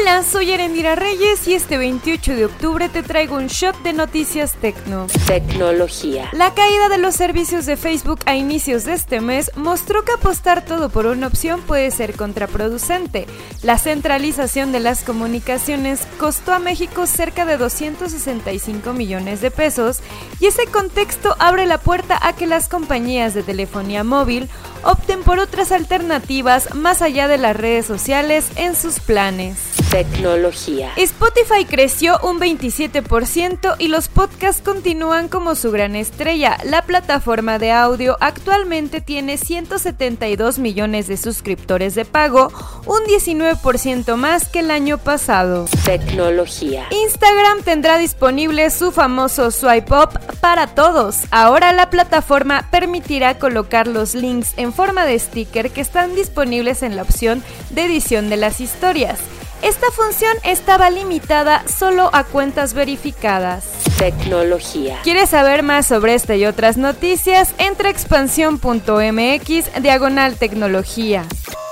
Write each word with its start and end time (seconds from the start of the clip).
Hola, 0.00 0.22
soy 0.22 0.50
Erendira 0.50 0.94
Reyes 0.94 1.46
y 1.46 1.52
este 1.52 1.76
28 1.76 2.34
de 2.34 2.46
octubre 2.46 2.88
te 2.88 3.02
traigo 3.02 3.36
un 3.36 3.48
shot 3.48 3.76
de 3.82 3.92
noticias 3.92 4.54
tecno. 4.54 5.06
Tecnología. 5.26 6.30
La 6.32 6.54
caída 6.54 6.88
de 6.88 6.96
los 6.96 7.14
servicios 7.14 7.66
de 7.66 7.76
Facebook 7.76 8.20
a 8.24 8.34
inicios 8.34 8.84
de 8.84 8.94
este 8.94 9.20
mes 9.20 9.50
mostró 9.54 10.02
que 10.02 10.12
apostar 10.12 10.64
todo 10.64 10.88
por 10.88 11.04
una 11.04 11.26
opción 11.26 11.60
puede 11.60 11.90
ser 11.90 12.16
contraproducente. 12.16 13.26
La 13.62 13.76
centralización 13.76 14.72
de 14.72 14.80
las 14.80 15.04
comunicaciones 15.04 16.06
costó 16.18 16.54
a 16.54 16.58
México 16.58 17.06
cerca 17.06 17.44
de 17.44 17.58
265 17.58 18.94
millones 18.94 19.42
de 19.42 19.50
pesos 19.50 20.00
y 20.40 20.46
ese 20.46 20.64
contexto 20.68 21.36
abre 21.38 21.66
la 21.66 21.76
puerta 21.76 22.18
a 22.26 22.34
que 22.34 22.46
las 22.46 22.66
compañías 22.66 23.34
de 23.34 23.42
telefonía 23.42 24.04
móvil 24.04 24.48
opten 24.84 25.11
por 25.22 25.38
otras 25.38 25.72
alternativas 25.72 26.74
más 26.74 27.02
allá 27.02 27.28
de 27.28 27.38
las 27.38 27.56
redes 27.56 27.86
sociales 27.86 28.50
en 28.56 28.74
sus 28.74 29.00
planes. 29.00 29.58
Tecnología. 29.90 30.90
Spotify 30.96 31.66
creció 31.68 32.18
un 32.22 32.40
27% 32.40 33.76
y 33.78 33.88
los 33.88 34.08
podcasts 34.08 34.62
continúan 34.62 35.28
como 35.28 35.54
su 35.54 35.70
gran 35.70 35.96
estrella. 35.96 36.56
La 36.64 36.82
plataforma 36.82 37.58
de 37.58 37.72
audio 37.72 38.16
actualmente 38.20 39.02
tiene 39.02 39.36
172 39.36 40.58
millones 40.58 41.08
de 41.08 41.18
suscriptores 41.18 41.94
de 41.94 42.06
pago, 42.06 42.50
un 42.86 43.00
19% 43.04 44.16
más 44.16 44.48
que 44.48 44.60
el 44.60 44.70
año 44.70 44.96
pasado. 44.96 45.66
Tecnología. 45.84 46.86
Instagram 46.90 47.62
tendrá 47.62 47.98
disponible 47.98 48.70
su 48.70 48.92
famoso 48.92 49.50
swipe 49.50 49.94
up 49.94 50.18
para 50.40 50.68
todos. 50.68 51.24
Ahora 51.30 51.72
la 51.72 51.90
plataforma 51.90 52.66
permitirá 52.70 53.38
colocar 53.38 53.86
los 53.86 54.14
links 54.14 54.54
en 54.56 54.72
forma 54.72 55.04
de 55.12 55.18
sticker 55.18 55.70
que 55.70 55.80
están 55.80 56.14
disponibles 56.14 56.82
en 56.82 56.96
la 56.96 57.02
opción 57.02 57.42
de 57.70 57.84
edición 57.84 58.30
de 58.30 58.38
las 58.38 58.60
historias. 58.60 59.20
Esta 59.62 59.90
función 59.92 60.36
estaba 60.42 60.90
limitada 60.90 61.62
solo 61.68 62.10
a 62.12 62.24
cuentas 62.24 62.74
verificadas. 62.74 63.64
Tecnología. 63.98 64.98
¿Quieres 65.04 65.30
saber 65.30 65.62
más 65.62 65.86
sobre 65.86 66.14
esta 66.14 66.34
y 66.34 66.46
otras 66.46 66.78
noticias? 66.78 67.54
Entra 67.58 67.88
a 67.88 67.92
expansión.mx 67.92 69.82
diagonal 69.82 70.36
tecnología. 70.36 71.24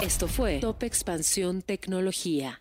Esto 0.00 0.28
fue 0.28 0.58
Top 0.58 0.82
Expansión 0.82 1.62
Tecnología. 1.62 2.60